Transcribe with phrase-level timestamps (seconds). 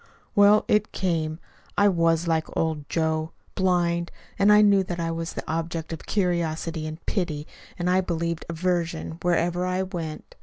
[0.33, 1.37] "Well, it came.
[1.77, 4.09] I was like old Joe blind.
[4.39, 7.45] And I knew that I was the object of curiosity and pity,
[7.77, 10.33] and, I believed, aversion, wherever I went.